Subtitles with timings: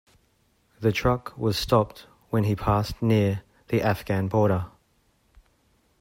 [0.79, 4.65] The truck was stopped when he passed near the Afghan border.